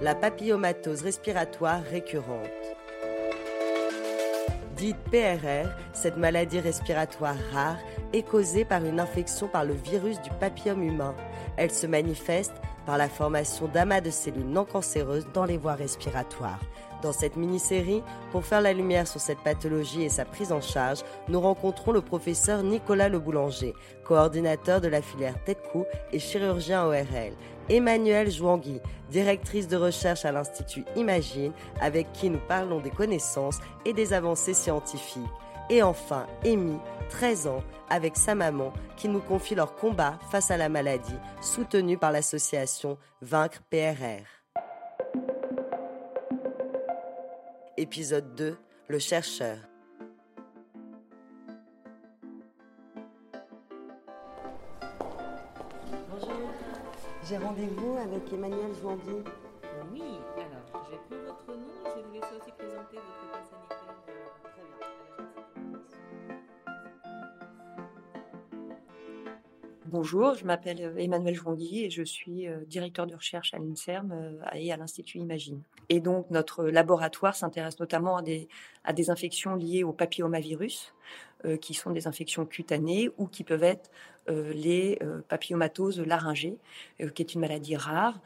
La 0.00 0.14
papillomatose 0.14 1.02
respiratoire 1.02 1.82
récurrente. 1.82 2.46
Dite 4.76 4.96
PRR, 5.10 5.68
cette 5.92 6.16
maladie 6.16 6.60
respiratoire 6.60 7.34
rare 7.52 7.78
est 8.12 8.22
causée 8.22 8.64
par 8.64 8.84
une 8.84 9.00
infection 9.00 9.48
par 9.48 9.64
le 9.64 9.74
virus 9.74 10.22
du 10.22 10.30
papillome 10.38 10.84
humain. 10.84 11.16
Elle 11.56 11.72
se 11.72 11.88
manifeste 11.88 12.54
par 12.88 12.96
la 12.96 13.10
formation 13.10 13.66
d'amas 13.68 14.00
de 14.00 14.08
cellules 14.08 14.48
non 14.48 14.64
cancéreuses 14.64 15.26
dans 15.34 15.44
les 15.44 15.58
voies 15.58 15.74
respiratoires. 15.74 16.58
Dans 17.02 17.12
cette 17.12 17.36
mini-série, 17.36 18.02
pour 18.32 18.46
faire 18.46 18.62
la 18.62 18.72
lumière 18.72 19.06
sur 19.06 19.20
cette 19.20 19.40
pathologie 19.40 20.04
et 20.04 20.08
sa 20.08 20.24
prise 20.24 20.52
en 20.52 20.62
charge, 20.62 21.00
nous 21.28 21.38
rencontrons 21.38 21.92
le 21.92 22.00
professeur 22.00 22.62
Nicolas 22.62 23.10
Le 23.10 23.18
Boulanger, 23.18 23.74
coordinateur 24.04 24.80
de 24.80 24.88
la 24.88 25.02
filière 25.02 25.34
tête-cou 25.44 25.84
et 26.14 26.18
chirurgien 26.18 26.86
ORL, 26.86 27.34
Emmanuelle 27.68 28.30
Jouangui, 28.30 28.80
directrice 29.10 29.68
de 29.68 29.76
recherche 29.76 30.24
à 30.24 30.32
l'Institut 30.32 30.86
Imagine, 30.96 31.52
avec 31.82 32.10
qui 32.14 32.30
nous 32.30 32.40
parlons 32.48 32.80
des 32.80 32.88
connaissances 32.88 33.58
et 33.84 33.92
des 33.92 34.14
avancées 34.14 34.54
scientifiques. 34.54 35.28
Et 35.70 35.82
enfin, 35.82 36.26
Amy, 36.46 36.78
13 37.10 37.46
ans, 37.46 37.62
avec 37.90 38.16
sa 38.16 38.34
maman, 38.34 38.72
qui 38.96 39.08
nous 39.08 39.20
confie 39.20 39.54
leur 39.54 39.74
combat 39.74 40.18
face 40.30 40.50
à 40.50 40.56
la 40.56 40.68
maladie, 40.68 41.16
soutenu 41.42 41.98
par 41.98 42.10
l'association 42.10 42.96
Vaincre 43.20 43.60
PRR. 43.70 44.24
Épisode 47.76 48.34
2 48.34 48.56
Le 48.88 48.98
chercheur. 48.98 49.58
Bonjour, 56.10 56.50
j'ai 57.28 57.36
rendez-vous 57.36 57.98
avec 57.98 58.32
Emmanuel 58.32 58.74
Jouandy. 58.80 59.22
Bonjour, 69.90 70.34
je 70.34 70.44
m'appelle 70.44 70.82
euh, 70.82 70.98
Emmanuel 70.98 71.34
Jouandy 71.34 71.86
et 71.86 71.88
je 71.88 72.02
suis 72.02 72.46
euh, 72.46 72.58
directeur 72.66 73.06
de 73.06 73.14
recherche 73.14 73.54
à 73.54 73.58
l'INSERM 73.58 74.12
euh, 74.12 74.44
et 74.52 74.70
à 74.70 74.76
l'Institut 74.76 75.16
Imagine. 75.16 75.62
Et 75.88 76.00
donc, 76.00 76.30
notre 76.30 76.64
laboratoire 76.64 77.34
s'intéresse 77.34 77.80
notamment 77.80 78.18
à 78.18 78.22
des, 78.22 78.48
à 78.84 78.92
des 78.92 79.08
infections 79.08 79.54
liées 79.54 79.84
au 79.84 79.94
papillomavirus, 79.94 80.92
euh, 81.46 81.56
qui 81.56 81.72
sont 81.72 81.90
des 81.90 82.06
infections 82.06 82.44
cutanées 82.44 83.08
ou 83.16 83.28
qui 83.28 83.44
peuvent 83.44 83.62
être 83.62 83.90
euh, 84.28 84.52
les 84.52 84.98
euh, 85.02 85.20
papillomatoses 85.26 86.00
laryngées, 86.00 86.58
qui 87.14 87.22
est 87.22 87.32
une 87.32 87.40
maladie 87.40 87.76
rare 87.76 88.20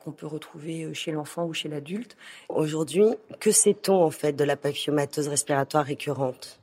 qu'on 0.00 0.12
peut 0.12 0.26
retrouver 0.26 0.92
chez 0.94 1.12
l'enfant 1.12 1.44
ou 1.44 1.52
chez 1.52 1.68
l'adulte. 1.68 2.16
Aujourd'hui, 2.48 3.04
que 3.38 3.52
sait-on 3.52 4.02
en 4.02 4.10
fait 4.10 4.32
de 4.32 4.44
la 4.44 4.56
papillomatose 4.56 5.28
respiratoire 5.28 5.84
récurrente? 5.84 6.58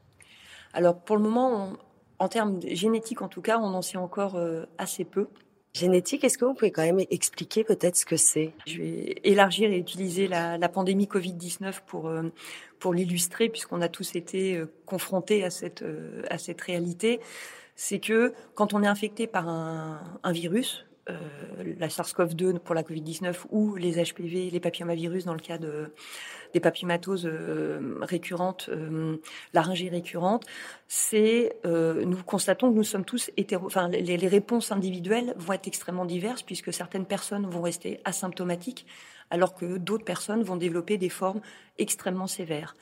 Alors, 0.73 1.00
pour 1.00 1.16
le 1.16 1.22
moment, 1.22 1.78
en 2.20 2.28
termes 2.28 2.59
de- 2.59 2.70
génétiques 2.70 3.22
en 3.22 3.28
tout 3.28 3.42
cas, 3.42 3.58
on 3.59 3.74
en 3.74 3.81
sait 3.81 3.98
encore 3.98 4.36
euh, 4.36 4.66
assez 4.78 5.06
peu. 5.06 5.28
Génétique, 5.74 6.24
est-ce 6.24 6.38
que 6.38 6.46
vous 6.46 6.53
pouvez 6.53 6.72
quand 6.72 6.84
même 6.84 7.02
expliquer 7.12 7.66
peut-être 7.66 7.98
ce 7.98 8.06
que 8.06 8.16
c'est? 8.16 8.53
Je 8.66 8.78
vais 8.78 9.16
élargir 9.26 9.70
et 9.72 9.78
utiliser 9.78 10.28
la, 10.28 10.58
la 10.58 10.70
pandémie 10.70 11.06
Covid-19 11.08 11.81
pour, 11.86 12.08
euh, 12.08 12.24
pour 12.80 12.94
l'illustrer, 12.94 13.50
puisqu'on 13.50 13.81
a 13.81 13.90
tous 13.90 14.16
été 14.16 14.56
euh, 14.56 14.72
confrontés 14.86 15.44
à 15.44 15.50
cette, 15.50 15.84
à 16.30 16.38
cette 16.38 16.62
réalité. 16.62 17.20
C'est 17.76 18.00
que 18.00 18.34
quand 18.53 18.74
on 18.74 18.84
est 18.84 18.88
infecté 18.88 19.28
par 19.28 19.50
un, 19.50 20.00
un 20.24 20.32
virus, 20.32 20.86
la 21.07 21.88
SARS-CoV-2 21.88 22.59
pour 22.59 22.75
la 22.75 22.83
Covid-19 22.83 23.45
ou 23.51 23.75
les 23.75 24.03
HPV, 24.03 24.49
les 24.49 24.59
papillomavirus 24.59 25.25
dans 25.25 25.33
le 25.33 25.39
cas 25.39 25.57
de, 25.57 25.93
des 26.53 26.59
papillomatoses 26.59 27.25
euh, 27.25 27.97
récurrentes, 28.01 28.69
euh, 28.69 29.17
laryngées 29.53 29.89
récurrentes, 29.89 30.45
c'est 30.88 31.57
euh, 31.66 32.05
nous 32.05 32.23
constatons 32.23 32.71
que 32.71 32.75
nous 32.75 32.83
sommes 32.83 33.05
tous 33.05 33.29
hétéro, 33.38 33.69
les, 33.91 34.27
réponses 34.27 34.71
individuelles 34.71 35.33
vont 35.38 35.53
être 35.53 35.67
extrêmement 35.67 36.05
diverses 36.05 36.43
puisque 36.43 36.73
certaines 36.73 37.05
personnes 37.05 37.45
vont 37.45 37.61
rester 37.61 37.99
asymptomatiques 38.05 38.85
alors 39.29 39.55
que 39.55 39.77
d'autres 39.77 40.05
personnes 40.05 40.43
vont 40.43 40.55
développer 40.55 40.97
des 40.97 41.09
formes 41.09 41.41
extrêmement 41.77 42.27
sévères. 42.27 42.75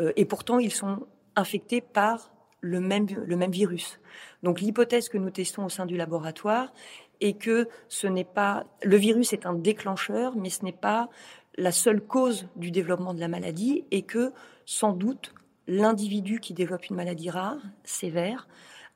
Euh, 0.00 0.12
et 0.16 0.24
pourtant, 0.24 0.58
ils 0.58 0.72
sont 0.72 1.06
infectés 1.36 1.80
par 1.80 2.32
le 2.60 2.80
même, 2.80 3.06
le 3.26 3.36
même 3.36 3.50
virus. 3.50 4.00
Donc 4.42 4.60
l'hypothèse 4.60 5.08
que 5.08 5.18
nous 5.18 5.30
testons 5.30 5.66
au 5.66 5.68
sein 5.68 5.84
du 5.84 5.96
laboratoire 5.96 6.72
est 7.20 7.34
que 7.34 7.68
ce 7.88 8.06
n'est 8.06 8.24
pas 8.24 8.64
le 8.82 8.96
virus 8.96 9.32
est 9.32 9.46
un 9.46 9.54
déclencheur, 9.54 10.36
mais 10.36 10.50
ce 10.50 10.64
n'est 10.64 10.72
pas 10.72 11.08
la 11.56 11.72
seule 11.72 12.00
cause 12.00 12.48
du 12.56 12.70
développement 12.70 13.14
de 13.14 13.20
la 13.20 13.28
maladie 13.28 13.84
et 13.90 14.02
que 14.02 14.32
sans 14.66 14.92
doute 14.92 15.34
l'individu 15.66 16.40
qui 16.40 16.52
développe 16.52 16.86
une 16.86 16.96
maladie 16.96 17.30
rare, 17.30 17.58
sévère, 17.84 18.48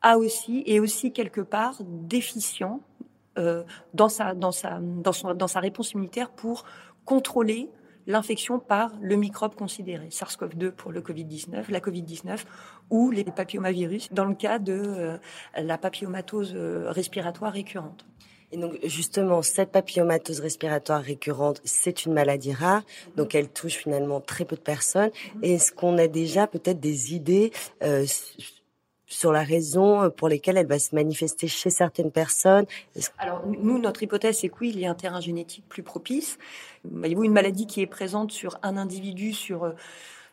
a 0.02 0.18
aussi 0.18 0.62
est 0.66 0.80
aussi 0.80 1.12
quelque 1.12 1.40
part 1.40 1.76
déficient 1.82 2.80
euh, 3.38 3.64
dans 3.94 4.08
sa 4.08 4.34
dans 4.34 4.52
sa 4.52 4.80
dans 4.80 5.48
sa 5.48 5.60
réponse 5.60 5.92
immunitaire 5.92 6.30
pour 6.30 6.64
contrôler 7.04 7.70
l'infection 8.08 8.58
par 8.58 8.90
le 9.00 9.14
microbe 9.14 9.54
considéré, 9.54 10.08
SARS-CoV-2 10.08 10.72
pour 10.72 10.90
le 10.90 11.00
Covid-19, 11.00 11.70
la 11.70 11.78
Covid-19 11.78 12.38
ou 12.90 13.10
les 13.10 13.22
papillomavirus 13.22 14.08
dans 14.10 14.24
le 14.24 14.34
cas 14.34 14.58
de 14.58 14.72
euh, 14.72 15.18
la 15.56 15.78
papillomatose 15.78 16.54
euh, 16.56 16.90
respiratoire 16.90 17.52
récurrente. 17.52 18.04
Et 18.50 18.56
donc 18.56 18.78
justement, 18.82 19.42
cette 19.42 19.70
papillomatose 19.72 20.40
respiratoire 20.40 21.02
récurrente, 21.02 21.60
c'est 21.64 22.06
une 22.06 22.14
maladie 22.14 22.54
rare, 22.54 22.82
donc 23.14 23.34
elle 23.34 23.50
touche 23.50 23.74
finalement 23.74 24.22
très 24.22 24.46
peu 24.46 24.56
de 24.56 24.62
personnes. 24.62 25.10
Et 25.42 25.54
Est-ce 25.54 25.70
qu'on 25.70 25.98
a 25.98 26.08
déjà 26.08 26.46
peut-être 26.46 26.80
des 26.80 27.14
idées 27.14 27.52
euh, 27.82 28.06
sur 29.08 29.32
la 29.32 29.42
raison 29.42 30.10
pour 30.10 30.28
lesquelles 30.28 30.58
elle 30.58 30.66
va 30.66 30.78
se 30.78 30.94
manifester 30.94 31.48
chez 31.48 31.70
certaines 31.70 32.12
personnes 32.12 32.66
Alors, 33.18 33.42
nous, 33.46 33.78
notre 33.78 34.02
hypothèse, 34.02 34.38
c'est 34.40 34.50
que 34.50 34.56
oui, 34.60 34.70
il 34.74 34.80
y 34.80 34.86
a 34.86 34.90
un 34.90 34.94
terrain 34.94 35.20
génétique 35.20 35.64
plus 35.68 35.82
propice. 35.82 36.38
Voyez-vous, 36.84 37.24
une 37.24 37.32
maladie 37.32 37.66
qui 37.66 37.80
est 37.80 37.86
présente 37.86 38.30
sur 38.30 38.58
un 38.62 38.76
individu, 38.76 39.32
sur, 39.32 39.64
euh, 39.64 39.72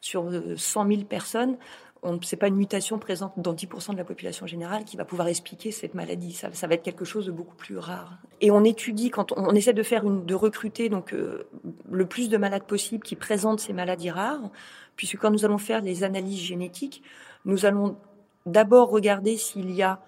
sur 0.02 0.26
euh, 0.26 0.56
100 0.58 0.88
000 0.88 1.04
personnes, 1.04 1.58
on 2.06 2.20
c'est 2.22 2.36
pas 2.36 2.48
une 2.48 2.56
mutation 2.56 3.00
présente 3.00 3.34
dans 3.38 3.54
10% 3.54 3.94
de 3.94 3.98
la 3.98 4.04
population 4.04 4.46
générale 4.46 4.86
qui 4.86 4.96
va 4.96 5.06
pouvoir 5.06 5.28
expliquer 5.28 5.72
cette 5.72 5.96
maladie. 5.96 6.34
Ça, 6.34 6.50
va 6.50 6.76
être 6.76 6.84
quelque 6.84 7.06
chose 7.06 7.26
de 7.26 7.32
beaucoup 7.32 7.56
plus 7.56 7.78
rare. 7.78 8.20
Et 8.42 8.52
on 8.52 8.64
étudie, 8.64 9.10
quand 9.10 9.32
on, 9.36 9.56
essaie 9.56 9.74
de 9.74 9.84
faire 9.84 10.06
une, 10.06 10.26
de 10.26 10.36
recruter 10.36 10.90
donc 10.90 11.14
euh, 11.14 11.48
le 11.90 12.06
plus 12.06 12.30
de 12.30 12.38
malades 12.38 12.64
possible 12.64 13.04
qui 13.04 13.16
présentent 13.16 13.60
ces 13.60 13.74
maladies 13.74 14.12
rares, 14.12 14.52
puisque 14.96 15.18
quand 15.18 15.32
nous 15.32 15.46
allons 15.46 15.58
faire 15.58 15.82
les 15.82 16.04
analyses 16.04 16.42
génétiques, 16.42 17.02
nous 17.46 17.66
allons 17.66 17.98
d'abord 18.46 18.90
regarder 18.90 19.38
s'il 19.38 19.72
y 19.72 19.84
a 19.84 20.02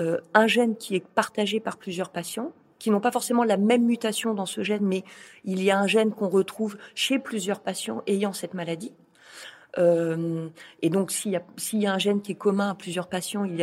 euh, 0.00 0.18
un 0.34 0.46
gène 0.46 0.76
qui 0.76 0.96
est 0.96 1.06
partagé 1.06 1.60
par 1.60 1.76
plusieurs 1.76 2.10
patients, 2.10 2.52
qui 2.78 2.90
n'ont 2.90 3.00
pas 3.00 3.12
forcément 3.12 3.44
la 3.44 3.56
même 3.56 3.84
mutation 3.84 4.34
dans 4.34 4.46
ce 4.46 4.62
gène, 4.62 4.84
mais 4.84 5.04
il 5.44 5.62
y 5.62 5.70
a 5.70 5.78
un 5.78 5.86
gène 5.86 6.12
qu'on 6.12 6.28
retrouve 6.28 6.78
chez 6.94 7.18
plusieurs 7.18 7.60
patients 7.60 8.02
ayant 8.06 8.32
cette 8.32 8.54
maladie. 8.54 8.92
Euh, 9.78 10.48
et 10.82 10.90
donc, 10.90 11.10
s'il 11.10 11.32
y, 11.32 11.86
a, 11.86 11.92
un 11.92 11.98
gène 11.98 12.22
qui 12.22 12.32
est 12.32 12.36
commun 12.36 12.70
à 12.70 12.74
plusieurs 12.74 13.08
patients, 13.08 13.44
il 13.44 13.56
y 13.56 13.62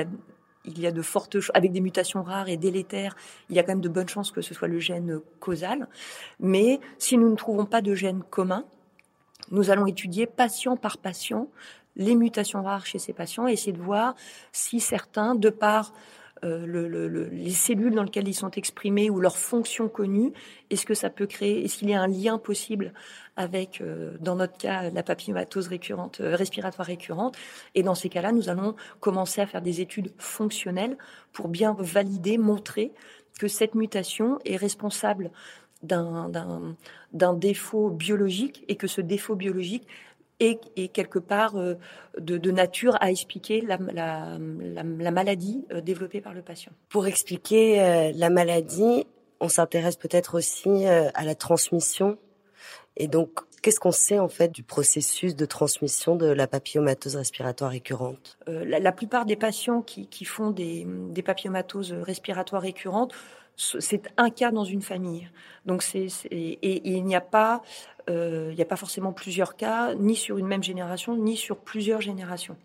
a, 0.88 0.92
de 0.92 1.02
fortes 1.02 1.38
avec 1.54 1.72
des 1.72 1.82
mutations 1.82 2.24
rares 2.24 2.50
et 2.50 2.58
délétères, 2.58 3.16
il 3.50 3.56
y 3.56 3.60
a 3.60 3.64
quand 3.64 3.72
même 3.72 3.82
de 3.82 3.90
bonnes 3.90 4.08
chances 4.08 4.32
que 4.32 4.42
ce 4.42 4.54
soit 4.54 4.68
le 4.68 4.80
gène 4.80 5.20
causal. 5.40 5.88
Mais 6.40 6.80
si 6.98 7.18
nous 7.18 7.30
ne 7.30 7.36
trouvons 7.36 7.66
pas 7.66 7.82
de 7.82 7.96
gène 7.96 8.22
commun, 8.30 8.66
nous 9.52 9.70
allons 9.72 9.88
étudier 9.88 10.28
patient 10.28 10.78
par 10.78 10.98
patient 10.98 11.48
les 11.98 12.16
mutations 12.16 12.64
rares 12.64 12.86
chez 12.86 13.00
ces 13.00 13.14
patients 13.14 13.48
et 13.48 13.54
essayer 13.54 13.74
de 13.74 13.82
voir 13.82 14.16
si 14.52 14.80
certains, 14.80 15.36
de 15.36 15.50
par 15.50 15.92
euh, 16.44 16.66
le, 16.66 17.08
les 17.30 17.52
cellules 17.52 17.96
dans 17.96 18.04
lesquelles 18.04 18.28
ils 18.28 18.36
sont 18.36 18.52
exprimés 18.52 19.10
ou 19.10 19.20
leurs 19.20 19.38
fonctions 19.38 19.90
connues, 19.90 20.34
est-ce 20.70 20.86
que 20.86 20.94
ça 20.94 21.10
peut 21.10 21.26
créer, 21.26 21.66
est-ce 21.66 21.80
qu'il 21.80 21.90
y 21.90 21.96
a 21.96 22.02
un 22.02 22.08
lien 22.08 22.38
possible 22.38 22.94
avec, 23.36 23.82
euh, 23.82 24.16
dans 24.20 24.36
notre 24.36 24.58
cas, 24.58 24.90
la 24.92 25.04
papillomatose 25.04 25.68
récurrente, 25.68 26.22
euh, 26.22 26.36
respiratoire 26.36 26.88
récurrente? 26.88 27.36
Et 27.74 27.82
dans 27.82 27.96
ces 27.96 28.10
cas-là, 28.10 28.32
nous 28.32 28.50
allons 28.50 28.76
commencer 29.00 29.42
à 29.42 29.48
faire 29.48 29.62
des 29.62 29.82
études 29.82 30.12
fonctionnelles 30.18 30.98
pour 31.34 31.48
bien 31.48 31.76
valider, 31.80 32.38
montrer 32.38 32.92
que 33.40 33.48
cette 33.48 33.76
mutation 33.76 34.40
est 34.46 34.58
responsable 34.58 35.32
d'un 35.84 37.34
défaut 37.36 37.90
biologique 37.90 38.64
et 38.68 38.76
que 38.76 38.88
ce 38.88 39.02
défaut 39.02 39.36
biologique 39.36 39.88
est, 40.40 40.88
quelque 40.90 41.20
part 41.20 41.56
euh, 41.56 41.76
de, 42.20 42.52
nature 42.52 42.98
à 43.02 43.12
expliquer 43.12 43.62
la, 43.62 43.78
maladie 43.78 45.66
euh, 45.72 45.82
développée 45.82 46.22
par 46.22 46.34
le 46.34 46.42
patient. 46.42 46.72
Pour 46.90 47.08
expliquer 47.08 47.82
euh, 47.82 48.12
la 48.16 48.30
maladie, 48.30 49.06
on 49.40 49.50
s'intéresse 49.50 49.96
peut-être 49.96 50.36
aussi 50.36 50.86
à 50.88 51.24
la 51.24 51.36
transmission. 51.36 52.18
Et 52.96 53.08
donc, 53.08 53.30
qu'est-ce 53.62 53.80
qu'on 53.80 53.92
sait 53.92 54.18
en 54.18 54.30
fait 54.30 54.52
du 54.52 54.64
processus 54.64 55.36
de 55.36 55.46
transmission 55.46 56.16
de 56.16 56.26
la 56.26 56.48
papillomatose 56.48 57.16
respiratoire 57.16 57.70
récurrente? 57.70 58.40
La, 58.48 58.92
plupart 58.92 59.26
des 59.26 59.36
patients 59.36 59.84
qui, 59.84 60.26
font 60.26 60.50
des, 60.50 60.88
des 60.88 61.22
papillomatoses 61.22 61.94
respiratoires 61.94 62.64
récurrentes 62.64 63.14
c'est 63.58 64.14
un 64.18 64.30
cas 64.30 64.52
dans 64.52 64.64
une 64.64 64.82
famille. 64.82 65.30
Donc 65.66 65.84
c'est 65.84 66.08
et, 66.32 66.90
il 66.90 67.04
n'y 67.04 67.16
a 67.16 67.22
pas 67.22 67.64
euh, 68.10 68.50
il 68.52 68.56
n'y 68.56 68.62
a 68.62 68.66
pas 68.66 68.76
forcément 68.76 69.12
plusieurs 69.12 69.58
cas 69.58 69.96
ni 69.96 70.16
sur 70.16 70.38
une 70.38 70.48
même 70.48 70.64
génération 70.64 71.18
ni 71.18 71.36
sur 71.36 71.58
plusieurs 71.58 72.02
générations. 72.02 72.56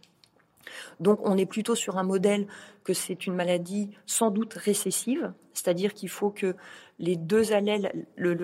Donc 1.00 1.18
on 1.24 1.36
est 1.36 1.46
plutôt 1.46 1.74
sur 1.74 1.98
un 1.98 2.02
modèle 2.02 2.46
que 2.84 2.94
c'est 2.94 3.26
une 3.26 3.34
maladie 3.34 3.90
sans 4.06 4.30
doute 4.30 4.54
récessive, 4.54 5.32
c'est-à-dire 5.54 5.94
qu'il 5.94 6.08
faut 6.08 6.30
que 6.30 6.54
les 6.98 7.16
deux 7.16 7.52
allèles, 7.52 8.06
le, 8.16 8.34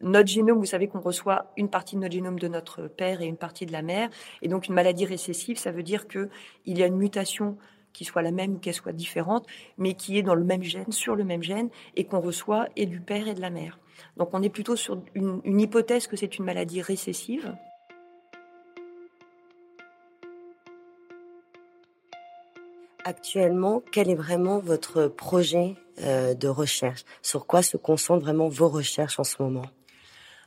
notre 0.00 0.28
génome, 0.28 0.58
vous 0.58 0.66
savez 0.66 0.88
qu'on 0.88 1.00
reçoit 1.00 1.52
une 1.56 1.68
partie 1.68 1.94
de 1.94 2.00
notre 2.00 2.12
génome 2.12 2.38
de 2.38 2.48
notre 2.48 2.88
père 2.88 3.22
et 3.22 3.26
une 3.26 3.36
partie 3.36 3.64
de 3.64 3.72
la 3.72 3.82
mère, 3.82 4.10
et 4.42 4.48
donc 4.48 4.66
une 4.66 4.74
maladie 4.74 5.04
récessive, 5.04 5.56
ça 5.56 5.70
veut 5.70 5.82
dire 5.84 6.08
qu'il 6.08 6.28
y 6.66 6.82
a 6.82 6.86
une 6.86 6.96
mutation 6.96 7.56
qui 7.92 8.04
soit 8.04 8.22
la 8.22 8.30
même 8.30 8.54
ou 8.54 8.58
qu'elle 8.58 8.74
soit 8.74 8.92
différente, 8.92 9.46
mais 9.78 9.94
qui 9.94 10.18
est 10.18 10.22
dans 10.22 10.34
le 10.34 10.44
même 10.44 10.62
gène, 10.62 10.90
sur 10.92 11.16
le 11.16 11.24
même 11.24 11.42
gène, 11.42 11.68
et 11.96 12.04
qu'on 12.04 12.20
reçoit 12.20 12.68
et 12.76 12.86
du 12.86 13.00
père 13.00 13.28
et 13.28 13.34
de 13.34 13.40
la 13.40 13.50
mère. 13.50 13.78
Donc 14.16 14.30
on 14.32 14.42
est 14.42 14.50
plutôt 14.50 14.76
sur 14.76 15.02
une, 15.14 15.40
une 15.44 15.60
hypothèse 15.60 16.06
que 16.06 16.16
c'est 16.16 16.38
une 16.38 16.44
maladie 16.44 16.82
récessive. 16.82 17.54
Actuellement, 23.04 23.82
quel 23.90 24.08
est 24.08 24.14
vraiment 24.14 24.60
votre 24.60 25.08
projet 25.08 25.74
euh, 26.02 26.34
de 26.34 26.46
recherche? 26.46 27.04
Sur 27.20 27.46
quoi 27.46 27.62
se 27.62 27.76
concentrent 27.76 28.24
vraiment 28.24 28.48
vos 28.48 28.68
recherches 28.68 29.18
en 29.18 29.24
ce 29.24 29.42
moment? 29.42 29.66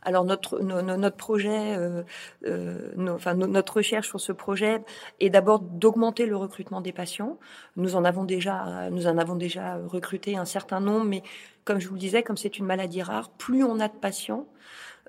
Alors 0.06 0.24
notre 0.24 0.60
notre 0.60 1.18
projet, 1.18 1.76
euh, 1.76 2.04
euh 2.46 3.10
enfin 3.10 3.34
notre 3.34 3.78
recherche 3.78 4.08
sur 4.08 4.22
ce 4.22 4.32
projet 4.32 4.82
est 5.20 5.30
d'abord 5.30 5.60
d'augmenter 5.60 6.26
le 6.26 6.38
recrutement 6.38 6.82
des 6.82 6.94
patients. 6.94 7.38
Nous 7.76 7.96
en 7.96 8.06
avons 8.06 8.24
déjà 8.24 8.90
nous 8.92 9.08
en 9.08 9.18
avons 9.18 9.36
déjà 9.36 9.78
recruté 9.88 10.38
un 10.38 10.46
certain 10.46 10.80
nombre, 10.80 11.06
mais 11.06 11.24
comme 11.66 11.80
je 11.80 11.88
vous 11.88 11.96
le 11.96 12.00
disais, 12.00 12.24
comme 12.24 12.38
c'est 12.38 12.58
une 12.58 12.66
maladie 12.66 13.02
rare, 13.02 13.30
plus 13.32 13.64
on 13.64 13.80
a 13.80 13.88
de 13.88 13.98
patients, 13.98 14.48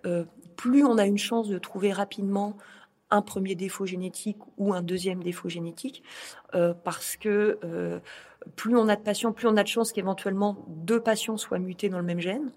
euh, 0.07 0.25
plus 0.57 0.85
on 0.85 0.99
a 0.99 1.07
une 1.07 1.19
chance 1.19 1.49
de 1.49 1.59
trouver 1.59 1.93
rapidement 1.93 2.57
un 3.11 3.23
premier 3.23 3.55
défaut 3.55 3.87
génétique 3.87 4.39
ou 4.57 4.75
un 4.75 4.83
deuxième 4.83 5.23
défaut 5.23 5.49
génétique, 5.49 6.03
euh, 6.55 6.75
parce 6.75 7.17
que 7.17 7.59
euh, 7.63 8.01
plus 8.57 8.77
on 8.77 8.89
a 8.89 8.97
de 8.97 9.03
patients, 9.03 9.33
plus 9.33 9.47
on 9.47 9.57
a 9.57 9.63
de 9.63 9.69
chances 9.69 9.93
qu'éventuellement 9.93 10.65
deux 10.69 11.01
patients 11.01 11.37
soient 11.37 11.59
mutés 11.59 11.89
dans 11.89 11.99
le 11.99 12.05
même 12.05 12.21
gène 12.21 12.51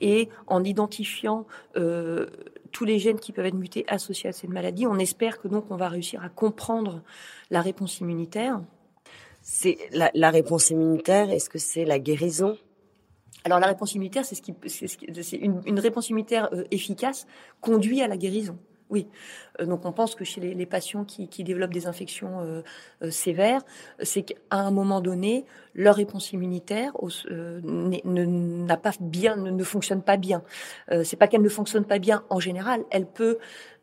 et 0.00 0.28
en 0.46 0.64
identifiant 0.64 1.46
euh, 1.76 2.26
tous 2.72 2.84
les 2.84 2.98
gènes 2.98 3.18
qui 3.18 3.32
peuvent 3.32 3.46
être 3.46 3.54
mutés 3.54 3.84
associés 3.88 4.28
à 4.28 4.32
cette 4.32 4.50
maladie, 4.50 4.86
on 4.86 4.98
espère 4.98 5.40
que 5.40 5.48
donc 5.48 5.66
on 5.70 5.76
va 5.76 5.88
réussir 5.88 6.22
à 6.22 6.28
comprendre 6.28 7.02
la 7.50 7.62
réponse 7.62 8.00
immunitaire. 8.00 8.60
C'est 9.42 9.78
la, 9.92 10.30
réponse 10.30 10.70
immunitaire. 10.70 11.30
Est-ce 11.30 11.48
que 11.48 11.58
c'est 11.58 11.84
la 11.84 11.98
guérison? 11.98 12.58
Alors 13.44 13.58
la 13.58 13.68
réponse 13.68 13.94
immunitaire, 13.94 14.24
c'est 14.24 14.34
ce 14.34 14.42
qui, 14.42 14.54
c'est 14.66 15.36
une, 15.36 15.62
une, 15.64 15.80
réponse 15.80 16.10
immunitaire 16.10 16.50
euh, 16.52 16.64
efficace 16.70 17.26
conduit 17.60 18.02
à 18.02 18.08
la 18.08 18.18
guérison. 18.18 18.58
Oui. 18.90 19.06
Euh, 19.60 19.66
donc 19.66 19.86
on 19.86 19.92
pense 19.92 20.14
que 20.14 20.24
chez 20.24 20.40
les, 20.40 20.66
patients 20.66 21.04
qui, 21.04 21.44
développent 21.44 21.72
des 21.72 21.86
infections 21.86 22.40
euh, 22.40 22.62
euh, 23.02 23.10
sévères, 23.10 23.62
c'est 24.02 24.22
qu'à 24.22 24.34
un 24.50 24.70
moment 24.70 25.00
donné, 25.00 25.46
leur 25.74 25.94
réponse 25.94 26.32
immunitaire 26.32 26.92
n'a 27.30 28.76
pas 28.76 28.92
bien, 29.00 29.36
ne, 29.36 29.64
fonctionne 29.64 30.02
pas 30.02 30.16
bien. 30.16 30.42
c'est 31.04 31.16
pas 31.16 31.28
qu'elle 31.28 31.42
ne 31.42 31.48
fonctionne 31.48 31.84
pas 31.84 31.98
bien 31.98 32.24
en 32.28 32.40
général, 32.40 32.84
elle 32.90 33.06
peut 33.06 33.38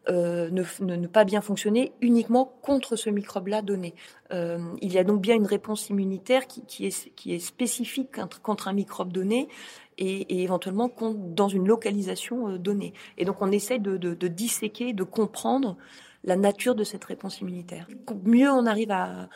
ne, 0.10 1.08
pas 1.08 1.24
bien 1.24 1.42
fonctionner 1.42 1.94
uniquement 2.02 2.54
contre 2.62 2.98
ce 2.98 3.10
microbe-là 3.10 3.62
donné. 3.62 3.96
il 4.32 4.94
y 4.94 4.98
a 4.98 5.06
donc 5.06 5.22
bien 5.22 5.36
une 5.36 5.46
réponse 5.46 5.90
immunitaire 5.90 6.46
qui, 6.48 6.86
est, 6.86 7.14
qui 7.16 7.34
est 7.34 7.40
spécifique 7.40 8.20
contre 8.44 8.68
un 8.68 8.74
microbe 8.74 9.14
donné 9.14 9.48
et, 9.98 10.44
éventuellement 10.44 10.92
dans 11.16 11.48
une 11.48 11.68
localisation 11.68 12.50
euh, 12.50 12.58
donnée. 12.58 12.94
Et 13.18 13.26
donc 13.26 13.42
on 13.42 13.52
essaie 13.52 13.80
de, 13.80 14.28
disséquer, 14.28 14.94
de 14.94 15.04
comprendre 15.04 15.78
la 16.24 16.36
nature 16.36 16.76
de 16.76 16.84
cette 16.84 17.04
réponse 17.04 17.42
immunitaire. 17.42 17.88
Mieux 18.24 18.50
on 18.50 18.66
arrive 18.66 18.92
à, 18.92 19.30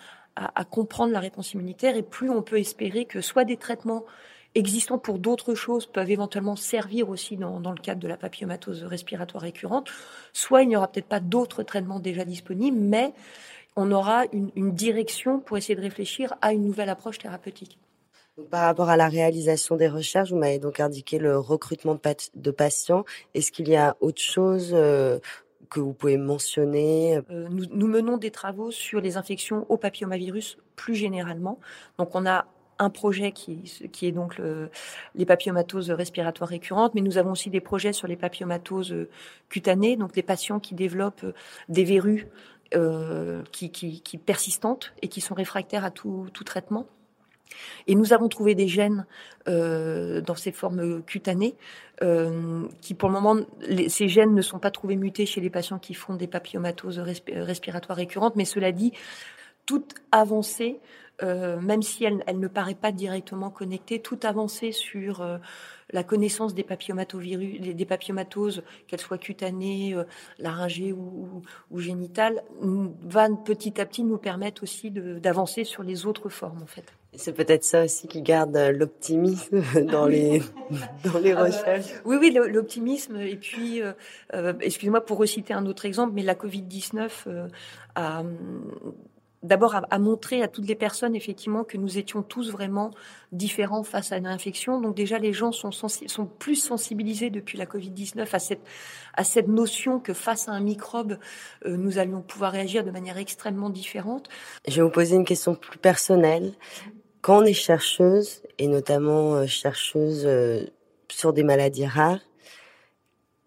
comprendre 0.70 1.12
la 1.12 1.20
réponse 1.20 1.54
immunitaire 1.54 1.98
et 1.98 2.04
plus 2.04 2.30
on 2.30 2.42
peut 2.42 2.58
espérer 2.58 3.06
que 3.06 3.22
soit 3.22 3.44
des 3.44 3.58
traitements 3.58 4.06
existants 4.56 4.98
pour 4.98 5.20
d'autres 5.20 5.56
choses 5.56 5.86
peuvent 5.86 6.10
éventuellement 6.10 6.56
servir 6.56 7.10
aussi 7.10 7.38
dans, 7.38 7.60
le 7.60 7.82
cadre 7.82 8.02
de 8.02 8.08
la 8.08 8.18
papillomatose 8.18 8.84
respiratoire 8.84 9.44
récurrente, 9.44 9.90
soit 10.34 10.64
il 10.64 10.70
n'y 10.70 10.76
aura 10.76 10.88
peut-être 10.88 11.08
pas 11.08 11.20
d'autres 11.20 11.64
traitements 11.64 12.00
déjà 12.00 12.26
disponibles, 12.26 12.78
mais 12.78 13.14
on 13.76 13.92
aura 13.92 14.24
une 14.32 14.74
direction 14.74 15.40
pour 15.40 15.58
essayer 15.58 15.76
de 15.76 15.82
réfléchir 15.82 16.34
à 16.42 16.54
une 16.54 16.66
nouvelle 16.66 16.90
approche 16.90 17.20
thérapeutique. 17.20 17.78
Par 18.50 18.62
rapport 18.62 18.90
à 18.90 18.96
la 18.96 19.10
réalisation 19.10 19.76
des 19.76 19.90
recherches, 19.90 20.32
vous 20.32 20.38
m'avez 20.38 20.58
donc 20.60 20.80
indiqué 20.80 21.20
le 21.20 21.38
recrutement 21.38 21.96
de, 22.36 22.52
patients. 22.52 23.04
Est-ce 23.34 23.52
qu'il 23.52 23.68
y 23.68 23.76
a 23.76 23.98
autre 24.00 24.22
chose 24.22 24.72
euh, 24.74 25.20
que 25.70 25.82
vous 25.82 25.94
pouvez 25.94 26.16
mentionner? 26.16 27.18
Euh, 27.30 27.50
nous, 27.50 27.88
menons 27.88 28.16
des 28.16 28.32
travaux 28.32 28.72
sur 28.72 29.02
les 29.02 29.18
infections 29.18 29.66
au 29.68 29.76
papillomavirus 29.76 30.58
plus 30.78 30.96
généralement. 30.96 31.60
Donc 31.98 32.16
on 32.16 32.26
a 32.26 32.46
un 32.80 32.90
projet 32.90 33.32
qui, 33.34 33.64
est 34.02 34.12
donc 34.12 34.42
les 35.14 35.26
papillomatoses 35.26 35.92
respiratoires 35.92 36.50
récurrentes, 36.50 36.96
mais 36.96 37.02
nous 37.02 37.20
avons 37.20 37.34
aussi 37.34 37.52
des 37.52 37.60
projets 37.60 37.94
sur 37.94 38.08
les 38.08 38.16
papillomatoses 38.16 38.96
cutanées, 39.50 39.98
donc 39.98 40.14
des 40.14 40.24
patients 40.24 40.60
qui 40.60 40.74
développent 40.74 41.26
des 41.70 41.84
verrues 41.84 42.28
euh, 42.74 43.44
qui, 43.52 43.70
qui, 43.70 44.18
persistantes 44.18 44.94
et 45.04 45.10
qui 45.10 45.22
sont 45.22 45.36
réfractaires 45.36 45.86
à 45.86 45.92
tout 45.92 46.32
traitement. 46.44 46.88
Et 47.88 47.96
nous 47.96 48.14
avons 48.14 48.30
trouvé 48.30 48.56
des 48.56 48.68
gènes 48.68 49.06
euh, 49.48 50.22
dans 50.22 50.36
ces 50.36 50.52
formes 50.52 51.04
cutanées 51.04 51.56
euh, 52.04 52.68
qui, 52.82 52.94
pour 52.94 53.10
le 53.10 53.14
moment, 53.14 53.38
ces 53.88 54.08
gènes 54.08 54.34
ne 54.34 54.42
sont 54.42 54.60
pas 54.60 54.72
trouvés 54.72 54.96
mutés 54.96 55.26
chez 55.26 55.42
les 55.42 55.50
patients 55.50 55.80
qui 55.80 55.94
font 55.94 56.16
des 56.16 56.28
papillomatoses 56.28 57.00
respiratoires 57.00 57.98
récurrentes. 57.98 58.36
Mais 58.36 58.46
cela 58.46 58.72
dit, 58.72 58.94
toute 59.66 59.96
avancée, 60.12 60.80
euh, 61.22 61.60
même 61.60 61.82
si 61.82 62.04
elle, 62.04 62.24
elle, 62.28 62.40
ne 62.40 62.48
paraît 62.48 62.76
pas 62.76 62.92
directement 62.92 63.50
connectée, 63.50 64.00
toute 64.00 64.26
avancée 64.26 64.72
sur 64.72 65.24
la 65.92 66.04
connaissance 66.04 66.54
des 66.54 66.64
papillomavirus, 66.64 67.62
des 67.62 67.86
papillomatoses, 67.86 68.64
qu'elles 68.88 69.00
soient 69.00 69.18
cutanées, 69.18 69.94
euh, 69.94 70.04
laryngées 70.40 70.94
ou, 70.94 71.42
ou, 71.70 71.80
génitales, 71.80 72.44
va 72.62 73.28
petit 73.46 73.80
à 73.80 73.86
petit 73.86 74.04
nous 74.04 74.18
permettre 74.18 74.64
aussi 74.64 74.92
d'avancer 74.92 75.64
sur 75.64 75.84
les 75.84 76.06
autres 76.06 76.30
formes 76.30 76.62
en 76.64 76.68
fait. 76.68 76.86
C'est 77.14 77.34
peut-être 77.34 77.66
ça 77.66 77.84
aussi 77.84 78.08
qui 78.08 78.22
garde 78.22 78.56
euh, 78.56 78.72
l'optimisme 78.72 79.62
dans 79.84 80.06
les 80.06 80.42
dans 81.04 81.20
les 81.20 81.32
ah 81.32 81.36
bah, 81.36 81.44
recherches. 81.44 81.92
oui, 82.06 82.16
oui, 82.20 82.32
l'optimisme. 82.32 83.18
Et 83.18 83.36
puis, 83.36 83.82
euh, 83.82 83.92
euh 84.34 84.54
excusez-moi 84.62 85.02
pour 85.02 85.18
reciter 85.18 85.54
un 85.54 85.66
autre 85.66 85.86
exemple, 85.86 86.14
mais 86.16 86.24
la 86.24 86.36
Covid 86.36 86.62
19 86.62 87.28
euh, 87.28 87.48
a 87.96 88.24
d'abord 89.44 89.76
à, 89.90 90.00
montrer 90.00 90.44
à 90.44 90.48
toutes 90.48 90.68
les 90.68 90.76
personnes 90.76 91.16
effectivement 91.16 91.64
que 91.64 91.78
nous 91.78 91.98
étions 91.98 92.22
tous 92.22 92.52
vraiment 92.52 92.92
différents 93.32 93.84
face 93.84 94.12
à 94.12 94.18
une 94.18 94.28
infection. 94.28 94.80
Donc 94.80 94.96
déjà 94.96 95.18
les 95.18 95.34
gens 95.34 95.52
sont, 95.52 95.72
plus 96.40 96.56
sensibilisés 96.56 97.30
depuis 97.30 97.58
la 97.58 97.66
Covid-19 97.66 98.28
à 99.16 99.24
cette, 99.24 99.48
notion 99.48 100.00
que 100.00 100.14
face 100.14 100.48
à 100.48 100.52
un 100.52 100.60
microbe, 100.60 101.18
euh, 101.66 101.76
nous 101.76 101.98
allions 101.98 102.22
pouvoir 102.22 102.52
réagir 102.52 102.84
de 102.84 102.92
manière 102.92 103.18
extrêmement 103.18 103.70
différente. 103.70 104.30
Je 104.68 104.76
vais 104.76 104.82
vous 104.84 104.92
poser 104.92 105.16
une 105.16 105.26
question 105.26 105.56
plus 105.56 105.80
personnelle. 105.80 106.54
Quand 107.22 107.42
on 107.42 107.46
est 107.46 107.54
chercheuse, 107.54 108.44
et 108.58 108.68
notamment 108.68 109.36
euh, 109.36 109.48
chercheuse 109.48 110.24
euh, 110.26 110.66
sur 111.10 111.34
des 111.34 111.44
maladies 111.44 111.88
rares, 111.88 112.20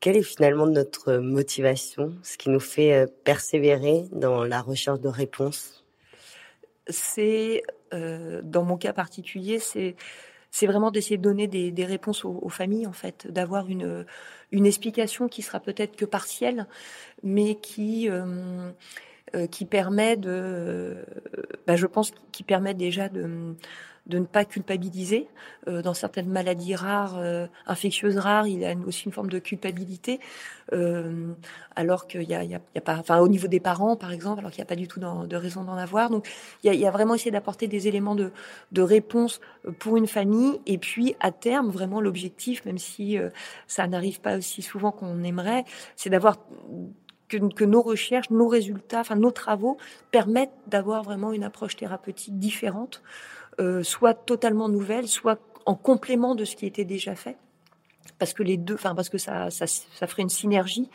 quelle 0.00 0.16
est 0.16 0.22
finalement 0.22 0.66
notre 0.66 1.14
motivation, 1.14 2.14
ce 2.22 2.36
qui 2.36 2.50
nous 2.50 2.60
fait 2.60 3.06
persévérer 3.24 4.04
dans 4.12 4.44
la 4.44 4.60
recherche 4.60 5.00
de 5.00 5.08
réponses? 5.08 5.83
C'est, 6.88 7.62
euh, 7.92 8.40
dans 8.42 8.64
mon 8.64 8.76
cas 8.76 8.92
particulier, 8.92 9.58
c'est 9.58 10.66
vraiment 10.66 10.90
d'essayer 10.90 11.16
de 11.16 11.22
donner 11.22 11.46
des, 11.48 11.70
des 11.70 11.84
réponses 11.84 12.24
aux, 12.24 12.38
aux, 12.42 12.48
familles, 12.48 12.86
en 12.86 12.92
fait, 12.92 13.26
d'avoir 13.30 13.68
une, 13.68 14.04
une 14.52 14.66
explication 14.66 15.28
qui 15.28 15.42
sera 15.42 15.60
peut-être 15.60 15.96
que 15.96 16.04
partielle, 16.04 16.66
mais 17.22 17.56
qui, 17.56 18.08
euh, 18.08 18.70
euh, 19.34 19.46
qui 19.46 19.64
permet 19.64 20.16
de, 20.16 21.04
bah, 21.66 21.76
je 21.76 21.86
pense, 21.86 22.12
qui 22.30 22.44
permet 22.44 22.74
déjà 22.74 23.08
de 23.08 23.56
de 24.06 24.18
ne 24.18 24.26
pas 24.26 24.44
culpabiliser. 24.44 25.28
Euh, 25.66 25.82
dans 25.82 25.94
certaines 25.94 26.28
maladies 26.28 26.74
rares, 26.74 27.16
euh, 27.18 27.46
infectieuses 27.66 28.18
rares, 28.18 28.46
il 28.46 28.60
y 28.60 28.66
a 28.66 28.74
aussi 28.86 29.04
une 29.06 29.12
forme 29.12 29.30
de 29.30 29.38
culpabilité, 29.38 30.20
euh, 30.72 31.32
alors 31.74 32.06
qu'il 32.06 32.22
y 32.22 32.34
a, 32.34 32.40
a, 32.40 32.60
a, 32.76 32.80
pas, 32.80 32.96
enfin 32.96 33.18
au 33.20 33.28
niveau 33.28 33.48
des 33.48 33.60
parents 33.60 33.96
par 33.96 34.12
exemple, 34.12 34.40
alors 34.40 34.50
qu'il 34.50 34.60
n'y 34.60 34.66
a 34.66 34.68
pas 34.68 34.76
du 34.76 34.88
tout 34.88 35.00
de 35.00 35.36
raison 35.36 35.64
d'en 35.64 35.76
avoir. 35.76 36.10
Donc 36.10 36.28
il 36.62 36.66
y 36.66 36.70
a, 36.70 36.74
y 36.74 36.86
a 36.86 36.90
vraiment 36.90 37.14
essayé 37.14 37.30
d'apporter 37.30 37.66
des 37.66 37.88
éléments 37.88 38.14
de, 38.14 38.30
de, 38.72 38.82
réponse 38.82 39.40
pour 39.78 39.96
une 39.96 40.06
famille, 40.06 40.60
et 40.66 40.78
puis 40.78 41.16
à 41.20 41.32
terme 41.32 41.70
vraiment 41.70 42.00
l'objectif, 42.00 42.64
même 42.66 42.78
si 42.78 43.18
euh, 43.18 43.30
ça 43.66 43.86
n'arrive 43.86 44.20
pas 44.20 44.36
aussi 44.36 44.62
souvent 44.62 44.92
qu'on 44.92 45.22
aimerait, 45.22 45.64
c'est 45.96 46.10
d'avoir 46.10 46.36
que, 47.28 47.64
nos 47.64 47.82
recherches, 47.82 48.30
nos 48.30 48.48
résultats, 48.48 49.00
enfin 49.00 49.16
nos 49.16 49.30
travaux 49.30 49.76
permettent 50.10 50.52
d'avoir 50.66 51.02
vraiment 51.02 51.32
une 51.32 51.44
approche 51.44 51.76
thérapeutique 51.76 52.38
différente 52.38 53.02
euh, 53.60 53.82
soit 53.82 54.14
totalement 54.14 54.68
nouvelle, 54.68 55.06
soit 55.06 55.38
en 55.64 55.74
complément 55.74 56.34
de 56.34 56.44
ce 56.44 56.56
qui 56.56 56.66
était 56.66 56.84
déjà 56.84 57.14
fait, 57.14 57.36
parce 58.18 58.32
que 58.32 58.42
les 58.42 58.56
deux, 58.56 58.74
enfin 58.74 58.94
parce 58.94 59.08
que 59.08 59.18
ça, 59.18 59.50
ça, 59.50 59.66
ça 59.66 60.06
ferait 60.06 60.22
une 60.22 60.28
synergie. 60.28 60.90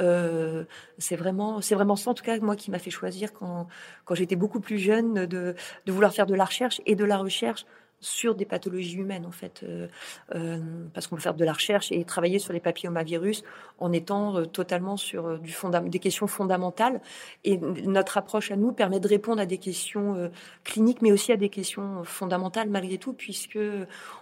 Euh, 0.00 0.64
c'est 0.98 1.16
vraiment, 1.16 1.60
c'est 1.60 1.74
vraiment 1.74 1.96
ça 1.96 2.10
en 2.10 2.14
tout 2.14 2.24
cas 2.24 2.38
moi 2.38 2.56
qui 2.56 2.70
m'a 2.70 2.78
fait 2.78 2.90
choisir 2.90 3.34
quand, 3.34 3.66
quand 4.04 4.14
j'étais 4.14 4.36
beaucoup 4.36 4.60
plus 4.60 4.78
jeune 4.78 5.26
de 5.26 5.54
vouloir 5.86 6.14
faire 6.14 6.26
de 6.26 6.34
la 6.34 6.44
recherche 6.44 6.80
et 6.86 6.94
de 6.94 7.04
la 7.04 7.18
recherche 7.18 7.66
sur 8.00 8.34
des 8.34 8.46
pathologies 8.46 8.96
humaines 8.96 9.26
en 9.26 9.30
fait, 9.30 9.62
euh, 9.62 9.86
euh, 10.34 10.58
parce 10.94 11.06
qu'on 11.06 11.16
peut 11.16 11.22
faire 11.22 11.34
de 11.34 11.44
la 11.44 11.52
recherche 11.52 11.92
et 11.92 12.02
travailler 12.04 12.38
sur 12.38 12.52
les 12.52 12.60
papillomavirus 12.60 13.44
en 13.78 13.92
étant 13.92 14.36
euh, 14.36 14.44
totalement 14.46 14.96
sur 14.96 15.38
du 15.38 15.54
des 15.88 15.98
questions 15.98 16.26
fondamentales. 16.26 17.02
Et 17.44 17.58
notre 17.58 18.16
approche 18.16 18.50
à 18.50 18.56
nous 18.56 18.72
permet 18.72 18.98
de 18.98 19.08
répondre 19.08 19.40
à 19.40 19.46
des 19.46 19.58
questions 19.58 20.30
cliniques, 20.64 21.02
mais 21.02 21.12
aussi 21.12 21.32
à 21.32 21.36
des 21.36 21.50
questions 21.50 22.02
fondamentales 22.04 22.70
malgré 22.70 22.96
tout, 22.96 23.12
puisque 23.12 23.58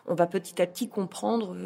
on 0.07 0.15
va 0.15 0.27
petit 0.27 0.61
à 0.61 0.67
petit 0.67 0.89
comprendre 0.89 1.57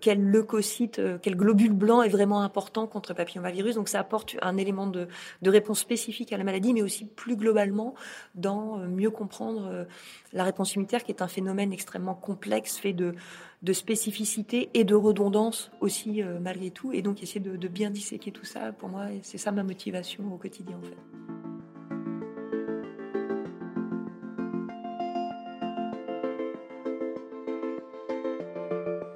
quel 0.00 0.20
leucocyte, 0.20 1.00
quel 1.22 1.36
globule 1.36 1.72
blanc 1.72 2.02
est 2.02 2.08
vraiment 2.08 2.40
important 2.40 2.86
contre 2.86 3.12
le 3.12 3.14
papillomavirus. 3.14 3.76
Donc 3.76 3.88
ça 3.88 4.00
apporte 4.00 4.36
un 4.42 4.56
élément 4.56 4.88
de, 4.88 5.06
de 5.42 5.50
réponse 5.50 5.78
spécifique 5.78 6.32
à 6.32 6.36
la 6.36 6.44
maladie, 6.44 6.74
mais 6.74 6.82
aussi 6.82 7.04
plus 7.04 7.36
globalement 7.36 7.94
dans 8.34 8.78
mieux 8.78 9.10
comprendre 9.10 9.86
la 10.32 10.44
réponse 10.44 10.74
immunitaire, 10.74 11.04
qui 11.04 11.12
est 11.12 11.22
un 11.22 11.28
phénomène 11.36 11.70
extrêmement 11.70 12.14
complexe, 12.14 12.78
fait 12.78 12.94
de, 12.94 13.14
de 13.62 13.72
spécificité 13.74 14.70
et 14.72 14.84
de 14.84 14.94
redondance 14.94 15.70
aussi, 15.82 16.22
euh, 16.22 16.38
malgré 16.40 16.70
tout. 16.70 16.92
Et 16.92 17.02
donc, 17.02 17.22
essayer 17.22 17.40
de, 17.40 17.68
bien 17.68 17.90
disséquer 17.90 18.32
tout 18.32 18.46
ça, 18.46 18.72
pour 18.72 18.88
moi, 18.88 19.04
c'est 19.22 19.36
ça 19.36 19.52
ma 19.52 19.62
motivation 19.62 20.24
au 20.32 20.38
quotidien, 20.38 20.78
en 20.78 20.82
fait. 20.82 20.96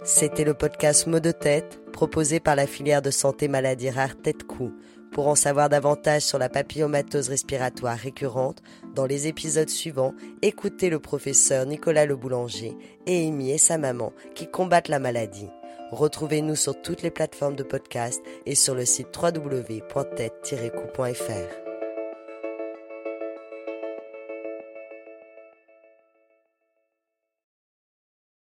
C'était 0.04 0.44
le 0.44 0.52
podcast 0.54 1.06
Mot 1.06 1.20
de 1.20 1.30
tête, 1.30 1.80
proposé 1.92 2.38
par 2.38 2.56
la 2.56 2.66
filière 2.66 3.00
de 3.00 3.10
santé 3.10 3.48
maladie 3.48 3.88
rare 3.88 4.16
Tête-Cou. 4.16 4.72
Pour 5.12 5.28
en 5.28 5.34
savoir 5.34 5.68
davantage 5.68 6.22
sur 6.22 6.38
la 6.38 6.48
papillomatose 6.48 7.28
respiratoire 7.28 7.98
récurrente, 7.98 8.62
dans 8.94 9.04
les 9.06 9.26
épisodes 9.26 9.68
suivants, 9.68 10.14
écoutez 10.40 10.88
le 10.88 11.00
professeur 11.00 11.66
Nicolas 11.66 12.06
Le 12.06 12.16
Boulanger 12.16 12.78
et 13.06 13.26
Amy 13.26 13.50
et 13.50 13.58
sa 13.58 13.76
maman 13.76 14.12
qui 14.34 14.48
combattent 14.48 14.88
la 14.88 15.00
maladie. 15.00 15.48
Retrouvez-nous 15.90 16.54
sur 16.54 16.80
toutes 16.80 17.02
les 17.02 17.10
plateformes 17.10 17.56
de 17.56 17.64
podcast 17.64 18.22
et 18.46 18.54
sur 18.54 18.76
le 18.76 18.84
site 18.84 19.08
www.tête-coup.fr. 19.16 21.69